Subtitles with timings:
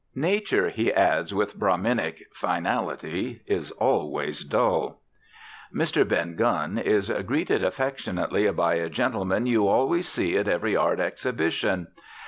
[0.15, 5.03] "Nature," he adds with Brahminic finality, "is always dull."
[5.71, 6.07] Mr.
[6.07, 11.85] Ben Gunn is greeted affectionately by a gentleman you always see at every art exhibition.